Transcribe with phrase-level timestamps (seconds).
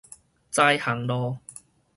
[0.49, 1.37] 知行路